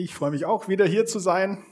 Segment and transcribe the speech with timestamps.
[0.00, 1.64] Ich freue mich auch wieder hier zu sein.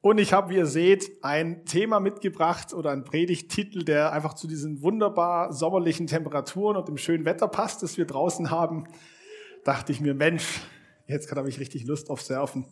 [0.00, 4.46] Und ich habe, wie ihr seht, ein Thema mitgebracht oder einen Predigttitel, der einfach zu
[4.46, 8.84] diesen wunderbar sommerlichen Temperaturen und dem schönen Wetter passt, das wir draußen haben.
[9.64, 10.60] Dachte ich mir, Mensch,
[11.08, 12.64] jetzt habe ich richtig Lust auf Surfen.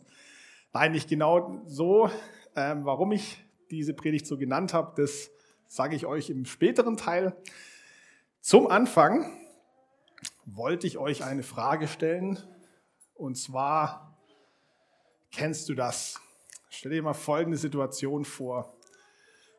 [0.73, 2.09] Nein, nicht genau so.
[2.55, 5.33] Ähm, warum ich diese Predigt so genannt habe, das
[5.67, 7.35] sage ich euch im späteren Teil.
[8.41, 9.37] Zum Anfang
[10.45, 12.39] wollte ich euch eine Frage stellen.
[13.15, 14.12] Und zwar,
[15.33, 16.21] Kennst du das?
[16.69, 18.75] Stell dir mal folgende Situation vor.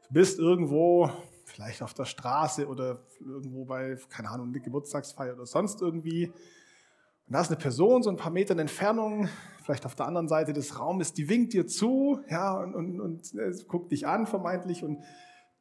[0.07, 1.09] Du bist irgendwo,
[1.45, 6.27] vielleicht auf der Straße oder irgendwo bei, keine Ahnung, eine Geburtstagsfeier oder sonst irgendwie.
[6.27, 9.29] Und da ist eine Person so ein paar Meter in Entfernung,
[9.63, 13.33] vielleicht auf der anderen Seite des Raumes, die winkt dir zu, ja, und, und, und
[13.33, 15.01] äh, guckt dich an vermeintlich und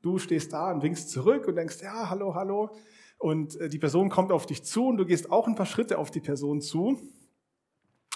[0.02, 2.69] du stehst da und winkst zurück und denkst, ja, hallo, hallo.
[3.16, 5.97] Und äh, die Person kommt auf dich zu und du gehst auch ein paar Schritte
[5.97, 7.00] auf die Person zu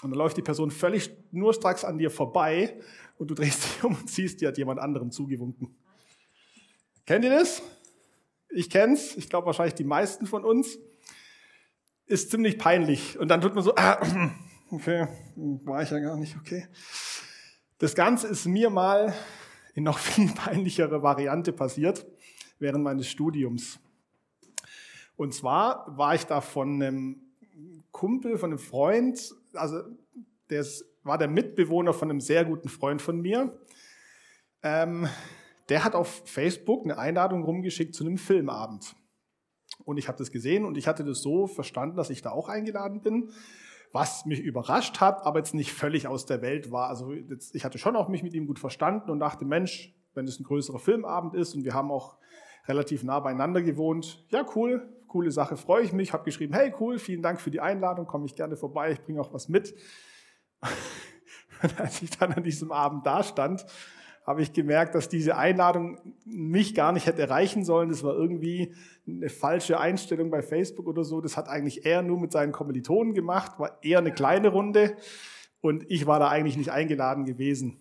[0.03, 2.79] und dann läuft die Person völlig nur stracks an dir vorbei
[3.17, 5.75] und du drehst dich um und siehst, die hat jemand anderem zugewunken.
[7.05, 7.61] Kennt ihr das?
[8.49, 9.15] Ich kenn's.
[9.15, 10.77] Ich glaube wahrscheinlich die meisten von uns.
[12.05, 13.17] Ist ziemlich peinlich.
[13.17, 13.99] Und dann tut man so, ah,
[14.71, 16.67] okay, war ich ja gar nicht, okay.
[17.79, 19.13] Das Ganze ist mir mal
[19.73, 22.05] in noch viel peinlichere Variante passiert
[22.59, 23.79] während meines Studiums.
[25.15, 27.21] Und zwar war ich da von einem
[27.91, 29.81] Kumpel, von einem Freund also
[30.49, 30.65] der
[31.03, 33.59] war der Mitbewohner von einem sehr guten Freund von mir.
[34.63, 35.07] Ähm,
[35.69, 38.95] der hat auf Facebook eine Einladung rumgeschickt zu einem Filmabend.
[39.83, 42.49] Und ich habe das gesehen und ich hatte das so verstanden, dass ich da auch
[42.49, 43.29] eingeladen bin,
[43.91, 46.89] was mich überrascht hat, aber jetzt nicht völlig aus der Welt war.
[46.89, 50.27] Also jetzt, ich hatte schon auch mich mit ihm gut verstanden und dachte, Mensch, wenn
[50.27, 52.17] es ein größerer Filmabend ist und wir haben auch
[52.67, 56.99] relativ nah beieinander gewohnt, ja cool, coole Sache, freue ich mich, habe geschrieben, hey cool,
[56.99, 59.75] vielen Dank für die Einladung, komme ich gerne vorbei, ich bringe auch was mit.
[61.61, 63.65] Und als ich dann an diesem Abend da stand,
[64.27, 67.89] habe ich gemerkt, dass diese Einladung mich gar nicht hätte erreichen sollen.
[67.89, 68.75] Das war irgendwie
[69.07, 71.21] eine falsche Einstellung bei Facebook oder so.
[71.21, 74.97] Das hat eigentlich er nur mit seinen Kommilitonen gemacht, war eher eine kleine Runde
[75.61, 77.79] und ich war da eigentlich nicht eingeladen gewesen.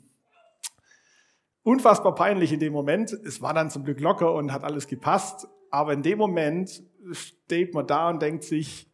[1.64, 3.12] Unfassbar peinlich in dem Moment.
[3.12, 5.48] Es war dann zum Glück locker und hat alles gepasst.
[5.72, 8.88] Aber in dem Moment steht man da und denkt sich,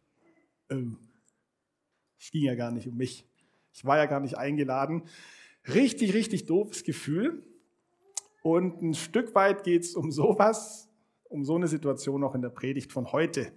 [0.71, 0.95] oh,
[2.19, 3.25] es ging ja gar nicht um mich.
[3.73, 5.03] Ich war ja gar nicht eingeladen.
[5.67, 7.43] Richtig, richtig doofes Gefühl.
[8.43, 10.89] Und ein Stück weit geht es um sowas,
[11.29, 13.51] um so eine Situation auch in der Predigt von heute.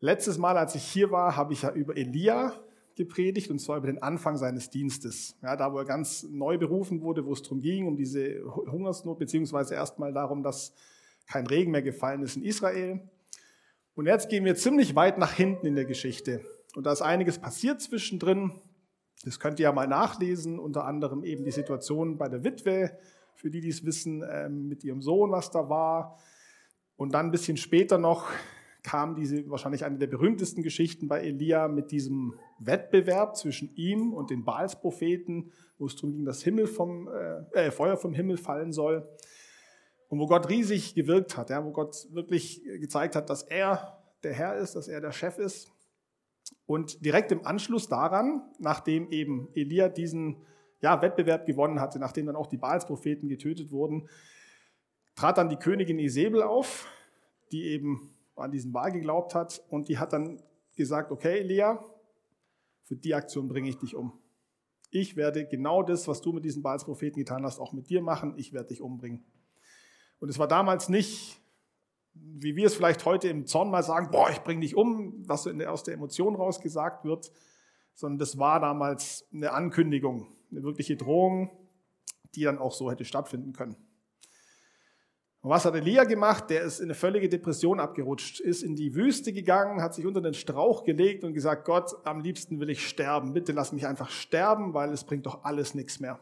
[0.00, 2.52] Letztes Mal, als ich hier war, habe ich ja über Elia
[2.96, 5.36] gepredigt und zwar über den Anfang seines Dienstes.
[5.42, 9.18] Ja, da, wo er ganz neu berufen wurde, wo es darum ging, um diese Hungersnot,
[9.18, 10.74] beziehungsweise erstmal darum, dass
[11.26, 13.00] kein Regen mehr gefallen ist in Israel.
[13.94, 16.44] Und jetzt gehen wir ziemlich weit nach hinten in der Geschichte.
[16.74, 18.60] Und da ist einiges passiert zwischendrin.
[19.24, 22.98] Das könnt ihr ja mal nachlesen, unter anderem eben die Situation bei der Witwe,
[23.34, 26.18] für die, die es wissen, ähm, mit ihrem Sohn, was da war.
[26.96, 28.28] Und dann ein bisschen später noch
[28.82, 34.28] kam diese wahrscheinlich eine der berühmtesten Geschichten bei Elia mit diesem Wettbewerb zwischen ihm und
[34.30, 38.72] den Baalspropheten, wo es darum ging, dass Himmel vom, äh, äh Feuer vom Himmel fallen
[38.72, 39.08] soll
[40.14, 44.32] und wo Gott riesig gewirkt hat, ja, wo Gott wirklich gezeigt hat, dass er der
[44.32, 45.72] Herr ist, dass er der Chef ist.
[46.66, 50.36] Und direkt im Anschluss daran, nachdem eben Elia diesen
[50.80, 54.08] ja, Wettbewerb gewonnen hatte, nachdem dann auch die Baalspropheten getötet wurden,
[55.16, 56.86] trat dann die Königin Isabel auf,
[57.50, 60.40] die eben an diesen Wahl geglaubt hat und die hat dann
[60.76, 61.84] gesagt, okay Elia,
[62.84, 64.12] für die Aktion bringe ich dich um.
[64.92, 68.34] Ich werde genau das, was du mit diesen Baalspropheten getan hast, auch mit dir machen.
[68.36, 69.24] Ich werde dich umbringen.
[70.18, 71.40] Und es war damals nicht,
[72.14, 75.42] wie wir es vielleicht heute im Zorn mal sagen, boah, ich bringe dich um, was
[75.42, 77.32] so aus der Emotion raus gesagt wird,
[77.94, 81.50] sondern das war damals eine Ankündigung, eine wirkliche Drohung,
[82.34, 83.76] die dann auch so hätte stattfinden können.
[85.44, 86.48] Und was hat Elia gemacht?
[86.48, 90.22] Der ist in eine völlige Depression abgerutscht, ist in die Wüste gegangen, hat sich unter
[90.22, 93.34] den Strauch gelegt und gesagt, Gott, am liebsten will ich sterben.
[93.34, 96.18] Bitte lass mich einfach sterben, weil es bringt doch alles nichts mehr.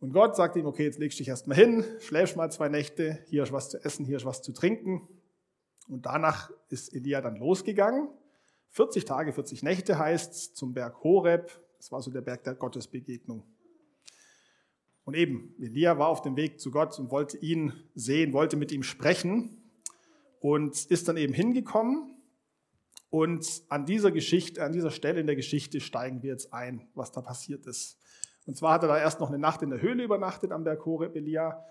[0.00, 3.22] Und Gott sagt ihm, okay, jetzt legst du dich erstmal hin, schläfst mal zwei Nächte,
[3.28, 5.06] hier ist was zu essen, hier ist was zu trinken.
[5.88, 8.08] Und danach ist Elia dann losgegangen.
[8.70, 11.50] 40 Tage, 40 Nächte heißt es zum Berg Horeb.
[11.76, 13.44] Das war so der Berg der Gottesbegegnung.
[15.04, 18.72] Und eben, Elia war auf dem Weg zu Gott und wollte ihn sehen, wollte mit
[18.72, 19.70] ihm sprechen
[20.40, 22.16] und ist dann eben hingekommen.
[23.10, 27.12] Und an dieser Geschichte, an dieser Stelle in der Geschichte steigen wir jetzt ein, was
[27.12, 27.98] da passiert ist.
[28.50, 30.84] Und zwar hat er da erst noch eine Nacht in der Höhle übernachtet am Berg
[30.84, 31.64] Horeb, Elia.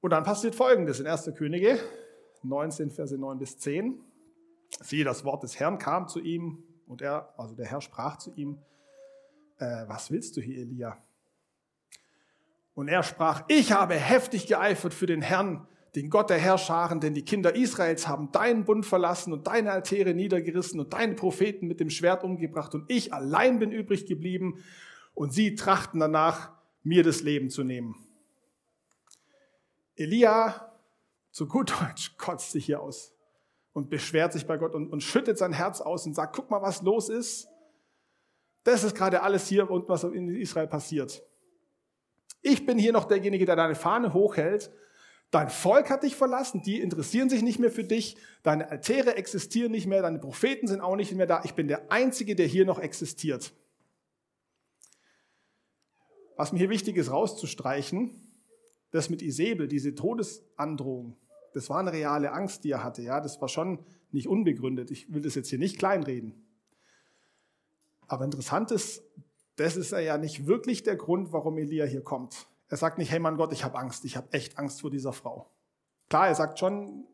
[0.00, 1.30] Und dann passiert Folgendes in 1.
[1.36, 1.78] Könige
[2.42, 4.02] 19, Verse 9 bis 10.
[4.80, 8.32] Siehe, das Wort des Herrn kam zu ihm Und er, also der Herr sprach zu
[8.34, 8.58] ihm,
[9.58, 10.98] äh, was willst du hier, Elia?
[12.74, 17.14] Und er sprach, ich habe heftig geeifert für den Herrn, den Gott der Herrscharen, denn
[17.14, 21.78] die Kinder Israels haben deinen Bund verlassen und deine Altäre niedergerissen und deine Propheten mit
[21.78, 24.64] dem Schwert umgebracht und ich allein bin übrig geblieben
[25.14, 26.52] und sie trachten danach,
[26.82, 27.96] mir das Leben zu nehmen.
[29.96, 30.72] Elia,
[31.30, 33.14] zu gut Deutsch, kotzt sich hier aus
[33.72, 36.62] und beschwert sich bei Gott und, und schüttet sein Herz aus und sagt, guck mal,
[36.62, 37.48] was los ist.
[38.62, 41.22] Das ist gerade alles hier und was in Israel passiert.
[42.40, 44.70] Ich bin hier noch derjenige, der deine Fahne hochhält.
[45.30, 49.72] Dein Volk hat dich verlassen, die interessieren sich nicht mehr für dich, deine Altäre existieren
[49.72, 51.42] nicht mehr, deine Propheten sind auch nicht mehr da.
[51.44, 53.52] Ich bin der Einzige, der hier noch existiert.
[56.36, 58.32] Was mir hier wichtig ist, rauszustreichen,
[58.90, 61.16] das mit Isabel, diese Todesandrohung,
[61.52, 63.02] das war eine reale Angst, die er hatte.
[63.02, 63.78] Ja, das war schon
[64.10, 64.90] nicht unbegründet.
[64.90, 66.34] Ich will das jetzt hier nicht kleinreden.
[68.08, 69.02] Aber interessant ist,
[69.56, 72.48] das ist ja nicht wirklich der Grund, warum Elia hier kommt.
[72.68, 75.12] Er sagt nicht, hey Mann Gott, ich habe Angst, ich habe echt Angst vor dieser
[75.12, 75.48] Frau.
[76.08, 77.06] Klar, er sagt schon,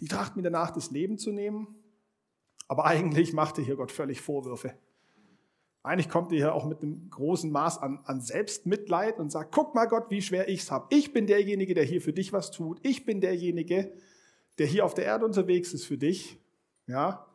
[0.00, 1.82] die tracht mir danach, das Leben zu nehmen,
[2.68, 4.74] aber eigentlich macht er hier Gott völlig Vorwürfe.
[5.88, 9.74] Eigentlich kommt er hier auch mit einem großen Maß an, an Selbstmitleid und sagt, guck
[9.74, 10.86] mal Gott, wie schwer ich es habe.
[10.94, 12.78] Ich bin derjenige, der hier für dich was tut.
[12.82, 13.92] Ich bin derjenige,
[14.58, 16.38] der hier auf der Erde unterwegs ist für dich.
[16.86, 17.26] Ja,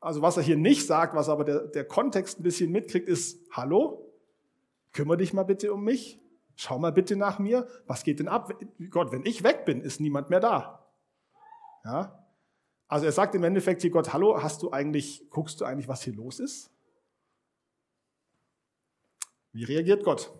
[0.00, 3.38] also was er hier nicht sagt, was aber der, der Kontext ein bisschen mitkriegt, ist,
[3.50, 4.10] hallo,
[4.94, 6.22] kümmere dich mal bitte um mich,
[6.56, 8.50] schau mal bitte nach mir, was geht denn ab?
[8.88, 10.88] Gott, wenn ich weg bin, ist niemand mehr da.
[11.84, 12.24] Ja?
[12.86, 16.02] Also er sagt im Endeffekt hier, Gott, hallo, hast du eigentlich, guckst du eigentlich, was
[16.02, 16.70] hier los ist?
[19.58, 20.32] Wie reagiert Gott?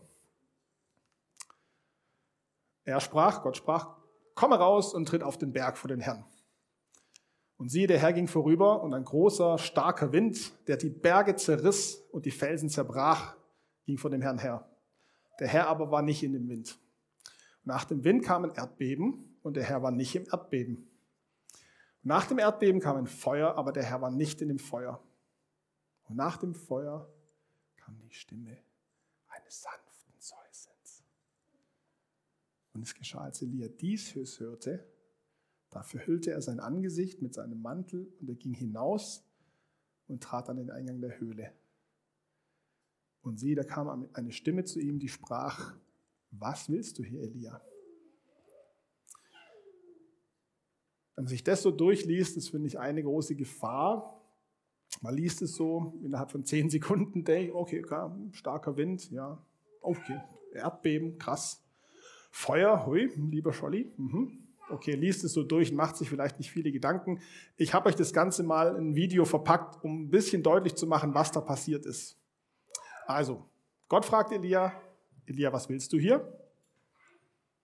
[2.84, 3.96] Er sprach, Gott sprach,
[4.36, 6.24] komme raus und tritt auf den Berg vor den Herrn.
[7.56, 11.96] Und siehe, der Herr ging vorüber und ein großer, starker Wind, der die Berge zerriss
[12.12, 13.34] und die Felsen zerbrach,
[13.86, 14.70] ging vor dem Herrn her.
[15.40, 16.78] Der Herr aber war nicht in dem Wind.
[17.64, 20.88] Nach dem Wind kam ein Erdbeben und der Herr war nicht im Erdbeben.
[22.04, 25.02] Nach dem Erdbeben kam ein Feuer, aber der Herr war nicht in dem Feuer.
[26.04, 27.12] Und nach dem Feuer
[27.78, 28.58] kam die Stimme
[29.50, 31.04] sanften Säusens.
[32.72, 34.86] Und es geschah, als Elia dies hörte,
[35.70, 39.24] da verhüllte er sein Angesicht mit seinem Mantel und er ging hinaus
[40.06, 41.52] und trat an den Eingang der Höhle.
[43.20, 45.76] Und siehe, da kam eine Stimme zu ihm, die sprach,
[46.30, 47.60] was willst du hier, Elia?
[51.14, 54.17] Wenn man sich das so durchliest, das finde ich eine große Gefahr.
[55.00, 59.42] Man liest es so innerhalb von zehn Sekunden, denkt, okay, klar, starker Wind, ja,
[59.80, 60.20] okay,
[60.52, 61.64] Erdbeben, krass.
[62.30, 66.70] Feuer, hui, lieber Scholli, mhm okay, liest es so durch macht sich vielleicht nicht viele
[66.72, 67.20] Gedanken.
[67.56, 70.86] Ich habe euch das Ganze mal in ein Video verpackt, um ein bisschen deutlich zu
[70.86, 72.16] machen, was da passiert ist.
[73.06, 73.48] Also,
[73.88, 74.72] Gott fragt Elia,
[75.26, 76.26] Elia, was willst du hier?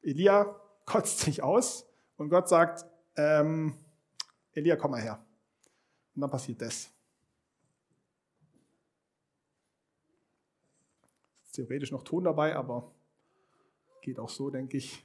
[0.02, 1.86] Elia kotzt sich aus
[2.16, 2.84] und Gott sagt,
[3.16, 3.74] ähm,
[4.52, 5.24] Elia, komm mal her.
[6.14, 6.93] Und dann passiert das.
[11.54, 12.92] Theoretisch noch Ton dabei, aber
[14.02, 15.04] geht auch so, denke ich.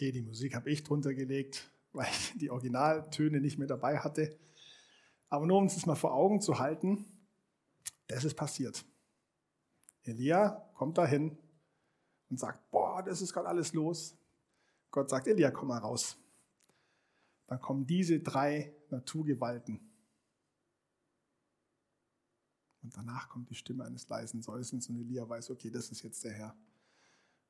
[0.00, 4.34] Okay, die Musik habe ich drunter gelegt, weil ich die Originaltöne nicht mehr dabei hatte.
[5.28, 7.04] Aber nur um es mal vor Augen zu halten,
[8.06, 8.82] das ist passiert.
[10.04, 11.36] Elia kommt dahin
[12.30, 14.16] und sagt, boah, das ist gerade alles los.
[14.90, 16.16] Gott sagt, Elia, komm mal raus.
[17.46, 19.86] Dann kommen diese drei Naturgewalten.
[22.82, 26.24] Und danach kommt die Stimme eines leisen Säusens und Elia weiß, okay, das ist jetzt
[26.24, 26.56] der Herr.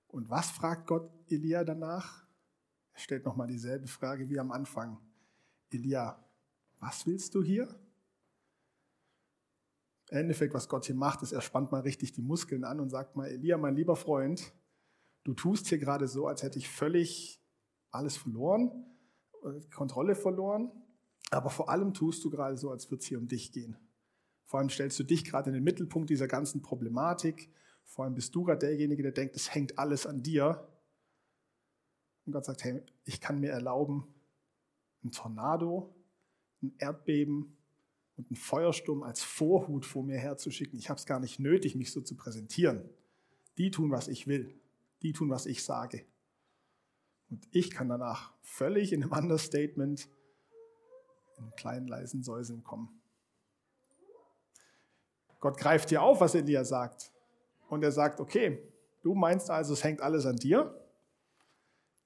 [0.08, 2.28] Und was fragt Gott Elia danach?
[3.00, 5.00] Stellt nochmal dieselbe Frage wie am Anfang.
[5.70, 6.22] Elia,
[6.80, 7.66] was willst du hier?
[10.10, 12.90] Im Endeffekt, was Gott hier macht, ist, er spannt mal richtig die Muskeln an und
[12.90, 14.52] sagt mal, Elia, mein lieber Freund,
[15.24, 17.42] du tust hier gerade so, als hätte ich völlig
[17.90, 18.84] alles verloren,
[19.72, 20.70] Kontrolle verloren,
[21.30, 23.78] aber vor allem tust du gerade so, als würde es hier um dich gehen.
[24.44, 27.50] Vor allem stellst du dich gerade in den Mittelpunkt dieser ganzen Problematik.
[27.84, 30.68] Vor allem bist du gerade derjenige, der denkt, es hängt alles an dir.
[32.30, 34.06] Und Gott sagt, hey, ich kann mir erlauben,
[35.02, 35.92] ein Tornado,
[36.62, 37.56] ein Erdbeben
[38.16, 40.78] und einen Feuersturm als Vorhut vor mir herzuschicken.
[40.78, 42.88] Ich habe es gar nicht nötig, mich so zu präsentieren.
[43.58, 44.54] Die tun, was ich will.
[45.02, 46.04] Die tun, was ich sage.
[47.30, 50.08] Und ich kann danach völlig in einem Understatement
[51.36, 53.00] in einen kleinen, leisen Säuseln kommen.
[55.40, 57.10] Gott greift hier auf, was Elia sagt.
[57.68, 58.62] Und er sagt, okay,
[59.02, 60.79] du meinst also, es hängt alles an dir.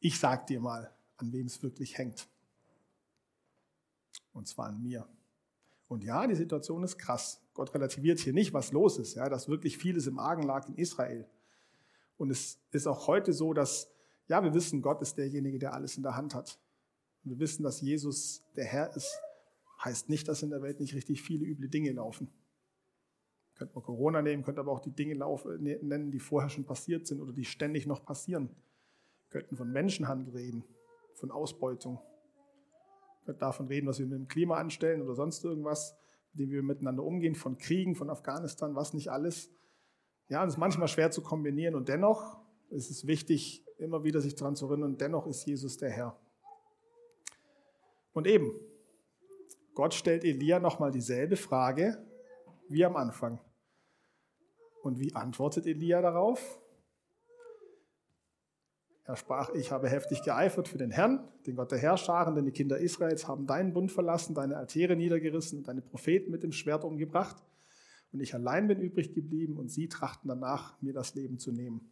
[0.04, 2.28] Ich sag dir mal, an wem es wirklich hängt.
[4.34, 5.08] Und zwar an mir.
[5.88, 7.40] Und ja, die Situation ist krass.
[7.54, 10.74] Gott relativiert hier nicht, was los ist, ja, dass wirklich vieles im Argen lag in
[10.74, 11.26] Israel.
[12.18, 13.90] Und es ist auch heute so, dass,
[14.28, 16.58] ja, wir wissen, Gott ist derjenige, der alles in der Hand hat.
[17.24, 19.18] Und wir wissen, dass Jesus der Herr ist,
[19.82, 22.30] heißt nicht, dass in der Welt nicht richtig viele üble Dinge laufen.
[23.54, 27.06] Könnte man Corona nehmen, könnte aber auch die Dinge ne, nennen, die vorher schon passiert
[27.06, 28.50] sind oder die ständig noch passieren.
[29.34, 30.64] Wir könnten von Menschenhandel reden,
[31.14, 31.94] von Ausbeutung.
[31.96, 35.96] Wir könnten davon reden, was wir mit dem Klima anstellen oder sonst irgendwas,
[36.32, 39.50] mit dem wir miteinander umgehen, von Kriegen, von Afghanistan, was nicht alles.
[40.28, 42.38] Ja, es ist manchmal schwer zu kombinieren und dennoch
[42.70, 46.16] ist es wichtig, immer wieder sich daran zu erinnern, und dennoch ist Jesus der Herr.
[48.12, 48.52] Und eben,
[49.74, 51.98] Gott stellt Elia nochmal dieselbe Frage,
[52.68, 53.40] wie am Anfang.
[54.84, 56.60] Und wie antwortet Elia darauf?
[59.06, 62.52] Er sprach, ich habe heftig geeifert für den Herrn, den Gott der Herrscharen, denn die
[62.52, 66.84] Kinder Israels haben deinen Bund verlassen, deine Altäre niedergerissen und deine Propheten mit dem Schwert
[66.84, 67.36] umgebracht.
[68.12, 71.90] Und ich allein bin übrig geblieben und sie trachten danach, mir das Leben zu nehmen.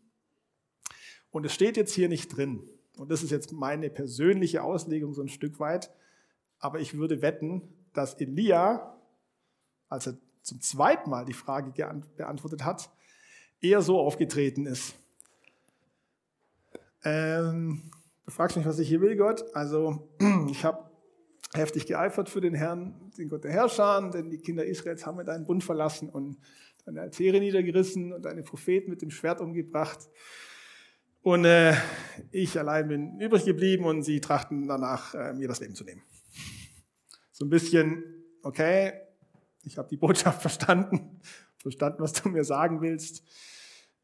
[1.31, 2.63] Und es steht jetzt hier nicht drin.
[2.97, 5.91] Und das ist jetzt meine persönliche Auslegung so ein Stück weit.
[6.59, 8.97] Aber ich würde wetten, dass Elia,
[9.89, 11.73] als er zum zweiten Mal die Frage
[12.17, 12.91] beantwortet hat,
[13.61, 14.95] eher so aufgetreten ist.
[17.05, 17.91] Ähm,
[18.25, 19.45] du fragst mich, was ich hier will, Gott.
[19.55, 20.15] Also,
[20.51, 20.91] ich habe
[21.55, 25.25] heftig geeifert für den Herrn, den Gott der Herrscher, denn die Kinder Israels haben mir
[25.25, 26.39] deinen Bund verlassen und
[26.85, 30.09] deine Altäre niedergerissen und deine Propheten mit dem Schwert umgebracht.
[31.23, 31.75] Und äh,
[32.33, 36.03] ich allein bin übrig geblieben und sie trachten danach, äh, mir das Leben zu nehmen.
[37.31, 38.03] So ein bisschen,
[38.43, 38.93] okay,
[39.63, 41.21] ich habe die Botschaft verstanden,
[41.59, 43.23] verstanden, was du mir sagen willst.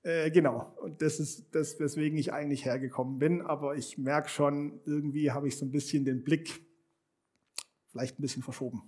[0.09, 3.43] Äh, genau, und das ist das, weswegen ich eigentlich hergekommen bin.
[3.43, 6.65] Aber ich merke schon, irgendwie habe ich so ein bisschen den Blick
[7.91, 8.83] vielleicht ein bisschen verschoben.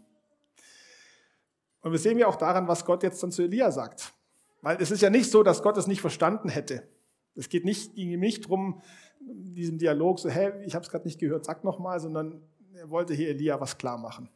[1.82, 4.14] Und wir sehen ja auch daran, was Gott jetzt dann zu Elia sagt.
[4.62, 6.88] Weil es ist ja nicht so, dass Gott es nicht verstanden hätte.
[7.34, 8.80] Es geht nicht, ging nicht darum,
[9.20, 13.12] diesem Dialog so, hä, ich habe es gerade nicht gehört, sag nochmal, sondern er wollte
[13.12, 14.30] hier Elia was klar machen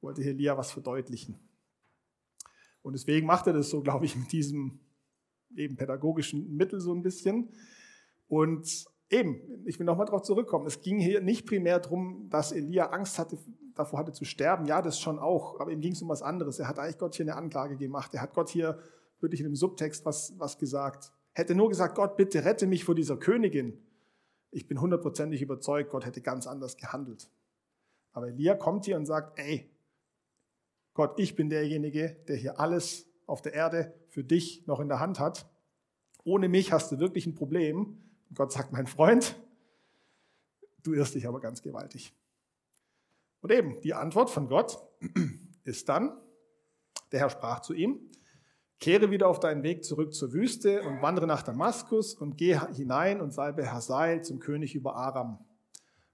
[0.00, 1.38] wollte hier Lia was verdeutlichen.
[2.82, 4.80] Und deswegen macht er das so, glaube ich, mit diesem
[5.56, 7.50] eben pädagogischen Mittel so ein bisschen.
[8.28, 12.86] Und eben, ich will nochmal darauf zurückkommen, es ging hier nicht primär darum, dass Elia
[12.90, 13.38] Angst hatte,
[13.74, 14.66] davor hatte zu sterben.
[14.66, 16.58] Ja, das schon auch, aber ihm ging es um was anderes.
[16.58, 18.14] Er hat eigentlich Gott hier eine Anklage gemacht.
[18.14, 18.78] Er hat Gott hier
[19.20, 21.12] wirklich in dem Subtext was, was gesagt.
[21.32, 23.78] Hätte nur gesagt, Gott, bitte rette mich vor dieser Königin.
[24.50, 27.30] Ich bin hundertprozentig überzeugt, Gott hätte ganz anders gehandelt.
[28.12, 29.70] Aber Elia kommt hier und sagt, ey,
[30.94, 34.98] Gott, ich bin derjenige, der hier alles auf der Erde für dich noch in der
[34.98, 35.48] Hand hat.
[36.24, 37.96] Ohne mich hast du wirklich ein Problem.
[38.28, 39.40] Und Gott sagt, mein Freund,
[40.82, 42.12] du irrst dich aber ganz gewaltig.
[43.40, 44.82] Und eben, die Antwort von Gott
[45.64, 46.12] ist dann,
[47.12, 48.00] der Herr sprach zu ihm,
[48.80, 53.20] kehre wieder auf deinen Weg zurück zur Wüste und wandere nach Damaskus und geh hinein
[53.20, 55.38] und salbe Hazael zum König über Aram.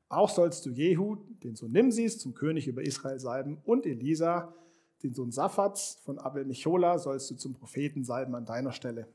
[0.08, 4.54] Auch sollst du Jehu, den Sohn Nimsis, zum König über Israel salben und Elisa,
[5.02, 9.08] den Sohn Saphats von Abel Michola sollst du zum Propheten salben an deiner Stelle.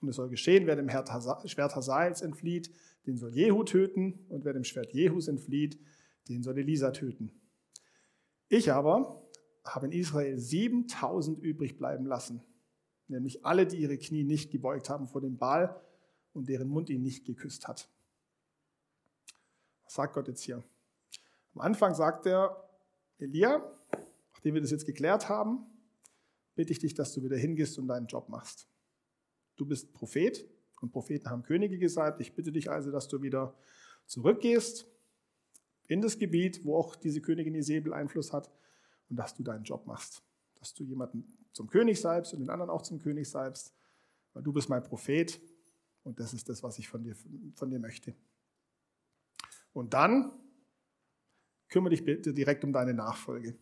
[0.00, 2.70] Und es soll geschehen, wer dem Schwert Hazaels entflieht,
[3.06, 4.26] den soll Jehu töten.
[4.28, 5.78] Und wer dem Schwert Jehus entflieht,
[6.28, 7.30] den soll Elisa töten.
[8.48, 9.22] Ich aber
[9.64, 12.42] habe in Israel 7000 übrig bleiben lassen,
[13.08, 15.80] nämlich alle, die ihre Knie nicht gebeugt haben vor dem Baal
[16.32, 17.88] und deren Mund ihn nicht geküsst hat.
[19.84, 20.62] Was sagt Gott jetzt hier?
[21.54, 22.68] Am Anfang sagt er,
[23.18, 23.62] Elia,
[24.46, 25.66] nachdem wir das jetzt geklärt haben,
[26.54, 28.68] bitte ich dich, dass du wieder hingehst und deinen Job machst.
[29.56, 30.48] Du bist Prophet
[30.80, 32.20] und Propheten haben Könige gesagt.
[32.20, 33.58] Ich bitte dich also, dass du wieder
[34.06, 34.86] zurückgehst
[35.88, 38.52] in das Gebiet, wo auch diese Königin Isabel Einfluss hat
[39.08, 40.22] und dass du deinen Job machst.
[40.60, 43.74] Dass du jemanden zum König salbst und den anderen auch zum König salbst,
[44.32, 45.40] weil du bist mein Prophet
[46.04, 47.16] und das ist das, was ich von dir,
[47.56, 48.14] von dir möchte.
[49.72, 50.30] Und dann
[51.66, 53.58] kümmere dich bitte direkt um deine Nachfolge.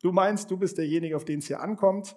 [0.00, 2.16] Du meinst, du bist derjenige, auf den es hier ankommt.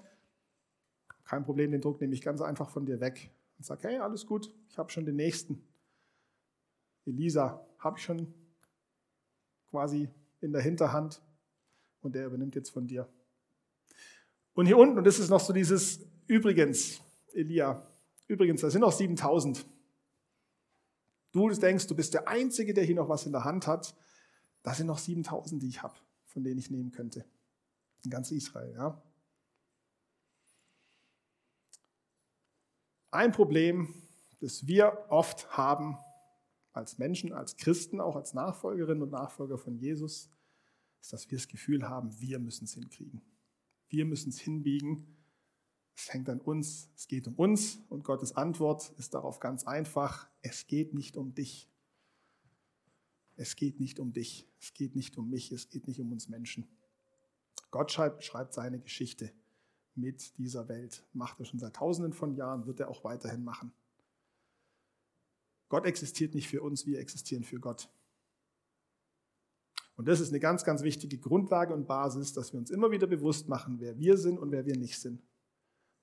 [1.23, 4.25] Kein Problem, den Druck nehme ich ganz einfach von dir weg und sage, hey, alles
[4.25, 5.63] gut, ich habe schon den nächsten.
[7.05, 8.33] Elisa habe ich schon
[9.69, 10.09] quasi
[10.41, 11.21] in der Hinterhand
[12.01, 13.07] und der übernimmt jetzt von dir.
[14.53, 17.01] Und hier unten, und das ist noch so dieses Übrigens,
[17.33, 17.85] Elia,
[18.27, 19.65] übrigens, da sind noch 7000.
[21.33, 23.95] Du denkst, du bist der Einzige, der hier noch was in der Hand hat.
[24.63, 27.25] Da sind noch 7000, die ich habe, von denen ich nehmen könnte.
[28.03, 29.01] In ganz Israel, ja.
[33.11, 33.93] Ein Problem,
[34.39, 35.97] das wir oft haben
[36.73, 40.29] als Menschen, als Christen, auch als Nachfolgerinnen und Nachfolger von Jesus,
[41.01, 43.21] ist, dass wir das Gefühl haben, wir müssen es hinkriegen.
[43.89, 45.17] Wir müssen es hinbiegen.
[45.95, 50.29] Es hängt an uns, es geht um uns und Gottes Antwort ist darauf ganz einfach,
[50.41, 51.69] es geht nicht um dich.
[53.35, 56.29] Es geht nicht um dich, es geht nicht um mich, es geht nicht um uns
[56.29, 56.65] Menschen.
[57.71, 59.31] Gott schreibt, schreibt seine Geschichte
[59.95, 61.03] mit dieser Welt.
[61.13, 63.73] Macht er schon seit tausenden von Jahren, wird er auch weiterhin machen.
[65.69, 67.89] Gott existiert nicht für uns, wir existieren für Gott.
[69.95, 73.07] Und das ist eine ganz, ganz wichtige Grundlage und Basis, dass wir uns immer wieder
[73.07, 75.21] bewusst machen, wer wir sind und wer wir nicht sind.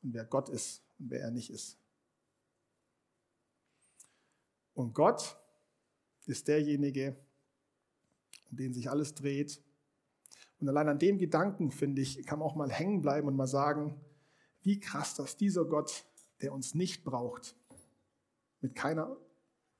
[0.02, 1.76] Und wer Gott ist und wer er nicht ist.
[4.74, 5.36] Und Gott
[6.26, 7.16] ist derjenige,
[8.50, 9.60] um den sich alles dreht.
[10.60, 13.46] Und allein an dem Gedanken, finde ich, kann man auch mal hängen bleiben und mal
[13.46, 14.00] sagen,
[14.62, 16.04] wie krass, dass dieser Gott,
[16.42, 17.56] der uns nicht braucht,
[18.60, 19.16] mit keiner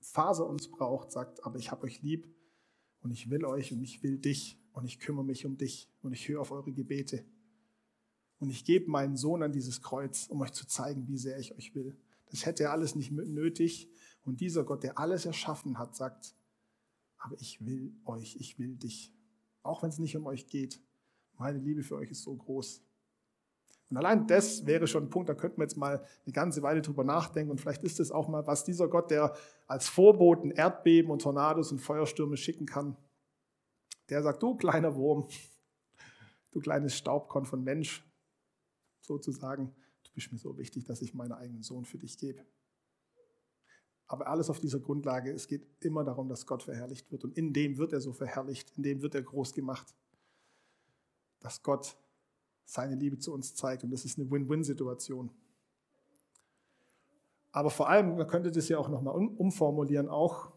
[0.00, 2.32] Faser uns braucht, sagt, aber ich habe euch lieb
[3.00, 6.12] und ich will euch und ich will dich und ich kümmere mich um dich und
[6.12, 7.24] ich höre auf eure Gebete.
[8.38, 11.54] Und ich gebe meinen Sohn an dieses Kreuz, um euch zu zeigen, wie sehr ich
[11.56, 11.98] euch will.
[12.30, 13.90] Das hätte er alles nicht nötig.
[14.22, 16.36] Und dieser Gott, der alles erschaffen hat, sagt,
[17.16, 19.12] aber ich will euch, ich will dich.
[19.68, 20.80] Auch wenn es nicht um euch geht.
[21.36, 22.82] Meine Liebe für euch ist so groß.
[23.90, 26.82] Und allein das wäre schon ein Punkt, da könnten wir jetzt mal eine ganze Weile
[26.82, 27.50] drüber nachdenken.
[27.50, 29.34] Und vielleicht ist es auch mal, was dieser Gott, der
[29.66, 32.96] als Vorboten Erdbeben und Tornados und Feuerstürme schicken kann,
[34.10, 35.28] der sagt, du kleiner Wurm,
[36.50, 38.04] du kleines Staubkorn von Mensch,
[39.00, 42.44] sozusagen, du bist mir so wichtig, dass ich meinen eigenen Sohn für dich gebe.
[44.08, 47.24] Aber alles auf dieser Grundlage, es geht immer darum, dass Gott verherrlicht wird.
[47.24, 49.94] Und in dem wird er so verherrlicht, in dem wird er groß gemacht.
[51.40, 51.96] Dass Gott
[52.64, 53.84] seine Liebe zu uns zeigt.
[53.84, 55.30] Und das ist eine Win-Win-Situation.
[57.52, 60.52] Aber vor allem, man könnte das ja auch nochmal umformulieren, auch,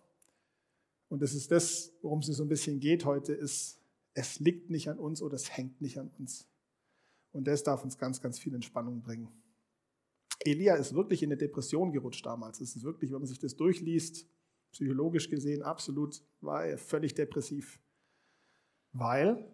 [1.09, 3.79] und das ist das, worum es so ein bisschen geht heute, ist,
[4.13, 6.47] es liegt nicht an uns oder es hängt nicht an uns.
[7.31, 9.29] Und das darf uns ganz, ganz viel Entspannung bringen.
[10.45, 12.61] Elia ist wirklich in eine Depression gerutscht damals.
[12.61, 14.27] Es ist wirklich, wenn man sich das durchliest,
[14.71, 17.79] psychologisch gesehen, absolut, war er völlig depressiv.
[18.93, 19.45] Weil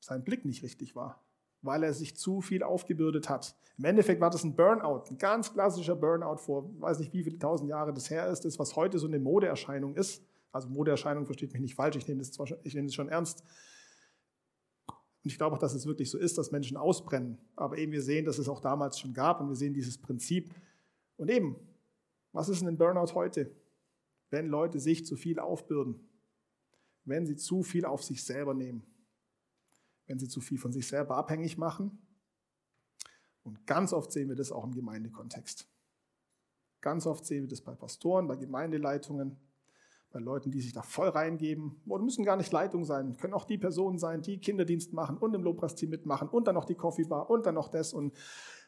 [0.00, 1.22] sein Blick nicht richtig war
[1.62, 3.56] weil er sich zu viel aufgebürdet hat.
[3.78, 7.38] Im Endeffekt war das ein Burnout, ein ganz klassischer Burnout vor, weiß nicht wie viele
[7.38, 10.22] tausend Jahre das her ist, das was heute so eine Modeerscheinung ist.
[10.50, 13.44] Also Modeerscheinung versteht mich nicht falsch, ich nehme das, zwar ich nehme das schon ernst.
[15.22, 17.38] Und ich glaube auch, dass es wirklich so ist, dass Menschen ausbrennen.
[17.56, 20.54] Aber eben wir sehen, dass es auch damals schon gab und wir sehen dieses Prinzip.
[21.16, 21.56] Und eben,
[22.32, 23.54] was ist denn ein Burnout heute?
[24.30, 26.08] Wenn Leute sich zu viel aufbürden,
[27.04, 28.86] wenn sie zu viel auf sich selber nehmen
[30.06, 31.98] wenn sie zu viel von sich selber abhängig machen.
[33.44, 35.68] Und ganz oft sehen wir das auch im Gemeindekontext.
[36.80, 39.38] Ganz oft sehen wir das bei Pastoren, bei Gemeindeleitungen,
[40.12, 41.80] bei Leuten, die sich da voll reingeben.
[41.86, 45.34] Oder müssen gar nicht Leitung sein, können auch die Personen sein, die Kinderdienst machen und
[45.34, 48.14] im Lobpreisteam mitmachen und dann noch die Coffeebar und dann noch das und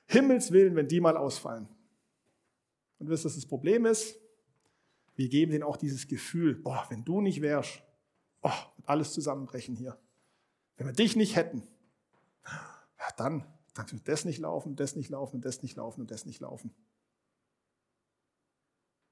[0.07, 1.69] Himmels Willen, wenn die mal ausfallen.
[2.99, 4.19] Und wisst ihr, was das Problem ist?
[5.17, 7.83] Wir geben denen auch dieses Gefühl, boah, wenn du nicht wärst,
[8.43, 8.51] oh,
[8.85, 9.99] alles zusammenbrechen hier.
[10.77, 11.63] Wenn wir dich nicht hätten,
[12.45, 16.27] ja, dann, dann wird das nicht laufen, das nicht laufen, das nicht laufen und das
[16.27, 16.75] nicht laufen.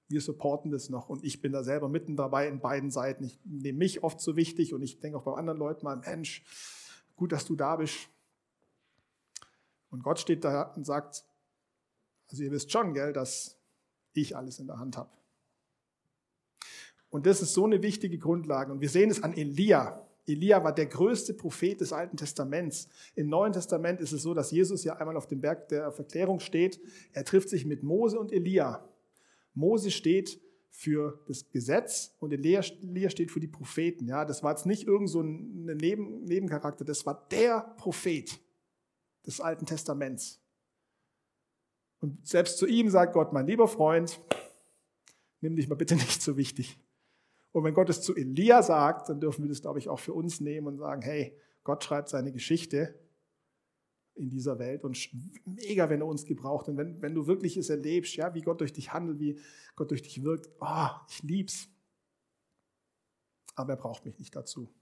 [0.09, 3.25] Wir supporten das noch und ich bin da selber mitten dabei in beiden Seiten.
[3.25, 6.45] Ich nehme mich oft so wichtig und ich denke auch bei anderen Leuten mal, Mensch,
[7.17, 8.09] gut, dass du da bist.
[9.91, 11.25] Und Gott steht da und sagt,
[12.31, 13.59] also ihr wisst schon, gell, dass
[14.15, 15.11] ich alles in der Hand habe.
[17.11, 18.73] Und das ist so eine wichtige Grundlage.
[18.73, 20.07] Und wir sehen es an Elia.
[20.27, 22.89] Elia war der größte Prophet des Alten Testaments.
[23.15, 26.41] Im Neuen Testament ist es so, dass Jesus ja einmal auf dem Berg der Verklärung
[26.41, 26.81] steht.
[27.13, 28.89] Er trifft sich mit Mose und Elia.
[29.55, 34.07] Mose steht für das Gesetz und Elia, steht für die Propheten.
[34.07, 38.41] Ja, das war jetzt nicht irgend so ein Neben, Nebencharakter, das war der Prophet
[39.27, 40.41] des Alten Testaments.
[42.01, 44.21] Und selbst zu ihm sagt Gott, mein lieber Freund,
[45.41, 46.79] nimm dich mal bitte nicht so wichtig.
[47.53, 50.15] Und wenn Gott es zu Elia sagt, dann dürfen wir das, glaube ich, auch für
[50.15, 52.99] uns nehmen und sagen, hey, Gott schreibt seine Geschichte
[54.15, 54.99] in dieser Welt und
[55.47, 56.69] mega, wenn er uns gebraucht.
[56.69, 59.39] Und wenn, wenn du wirklich es erlebst, ja, wie Gott durch dich handelt, wie
[59.75, 61.69] Gott durch dich wirkt, oh, ich lieb's.
[63.55, 64.73] Aber er braucht mich nicht dazu.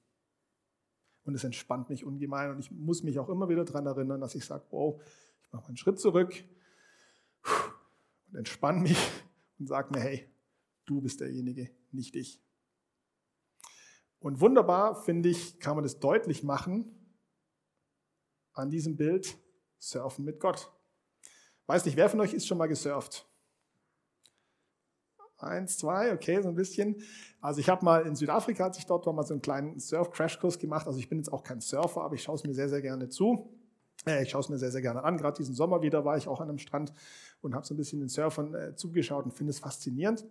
[1.24, 2.50] Und es entspannt mich ungemein.
[2.50, 5.00] Und ich muss mich auch immer wieder daran erinnern, dass ich sage, oh,
[5.42, 6.32] ich mache einen Schritt zurück
[8.28, 8.98] und entspanne mich
[9.58, 10.28] und sage mir, hey,
[10.86, 12.40] du bist derjenige, nicht ich.
[14.18, 16.99] Und wunderbar, finde ich, kann man das deutlich machen
[18.52, 19.36] an diesem Bild
[19.78, 20.70] Surfen mit Gott.
[21.66, 23.26] Weiß nicht, wer von euch ist schon mal gesurft?
[25.38, 27.02] Eins, zwei, okay, so ein bisschen.
[27.40, 30.58] Also ich habe mal in Südafrika, als ich dort war, mal so einen kleinen Surf-Crash-Kurs
[30.58, 30.86] gemacht.
[30.86, 33.08] Also ich bin jetzt auch kein Surfer, aber ich schaue es mir sehr, sehr gerne
[33.08, 33.48] zu.
[34.06, 35.16] Äh, ich schaue es mir sehr, sehr gerne an.
[35.16, 36.92] Gerade diesen Sommer wieder war ich auch an einem Strand
[37.40, 40.26] und habe so ein bisschen den Surfern äh, zugeschaut und finde es faszinierend.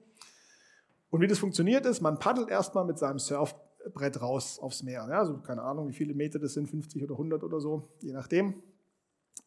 [1.09, 3.55] Und wie das funktioniert ist, man paddelt erstmal mit seinem Surf
[3.93, 5.07] Brett raus aufs Meer.
[5.09, 8.11] Ja, also keine Ahnung, wie viele Meter das sind, 50 oder 100 oder so, je
[8.11, 8.61] nachdem.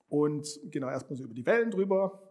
[0.08, 2.30] Und genau erstmal so über die Wellen drüber.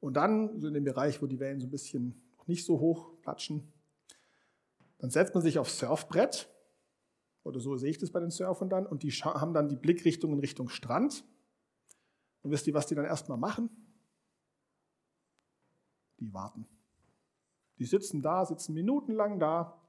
[0.00, 2.80] Und dann so in dem Bereich, wo die Wellen so ein bisschen noch nicht so
[2.80, 3.72] hoch platschen,
[4.98, 6.48] dann setzt man sich aufs Surfbrett.
[7.42, 8.86] Oder so sehe ich das bei den Surfern dann.
[8.86, 11.24] Und die haben dann die Blickrichtung in Richtung Strand.
[12.42, 13.70] Und wisst ihr, was die dann erstmal machen?
[16.18, 16.66] Die warten.
[17.78, 19.80] Die sitzen da, sitzen minutenlang da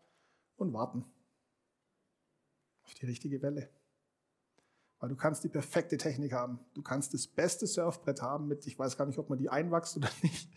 [0.55, 1.05] und warten
[2.91, 3.69] auf die richtige Welle.
[4.99, 6.59] Weil du kannst die perfekte Technik haben.
[6.73, 9.97] Du kannst das beste Surfbrett haben mit, ich weiß gar nicht, ob man die einwachst
[9.97, 10.49] oder nicht.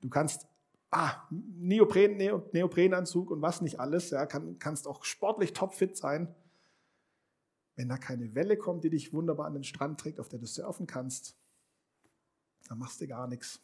[0.00, 0.46] Du kannst
[0.90, 4.10] ah, Neopren, Neoprenanzug und was nicht alles.
[4.10, 6.34] Ja, kann, kannst auch sportlich topfit sein.
[7.76, 10.46] Wenn da keine Welle kommt, die dich wunderbar an den Strand trägt, auf der du
[10.46, 11.36] surfen kannst,
[12.68, 13.60] dann machst du gar nichts.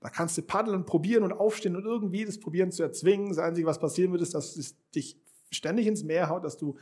[0.00, 3.28] Da kannst du paddeln und probieren und aufstehen und irgendwie das probieren zu erzwingen.
[3.28, 5.20] Das Einzige, was passieren wird, ist, dass es dich
[5.52, 6.76] ständig ins Meer haut, dass du